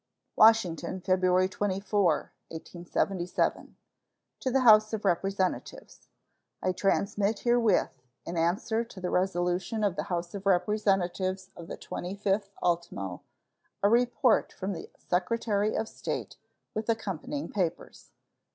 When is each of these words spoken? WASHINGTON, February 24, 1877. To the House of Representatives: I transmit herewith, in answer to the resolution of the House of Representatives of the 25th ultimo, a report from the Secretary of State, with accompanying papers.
WASHINGTON, 0.35 1.01
February 1.01 1.47
24, 1.47 2.33
1877. 2.47 3.75
To 4.39 4.49
the 4.49 4.61
House 4.61 4.93
of 4.93 5.05
Representatives: 5.05 6.07
I 6.59 6.71
transmit 6.71 7.41
herewith, 7.41 7.91
in 8.25 8.35
answer 8.35 8.83
to 8.83 8.99
the 8.99 9.11
resolution 9.11 9.83
of 9.83 9.95
the 9.95 10.05
House 10.09 10.33
of 10.33 10.47
Representatives 10.47 11.51
of 11.55 11.67
the 11.67 11.77
25th 11.77 12.49
ultimo, 12.63 13.21
a 13.83 13.89
report 13.89 14.51
from 14.51 14.73
the 14.73 14.89
Secretary 14.97 15.75
of 15.75 15.87
State, 15.87 16.35
with 16.73 16.89
accompanying 16.89 17.51
papers. 17.51 18.09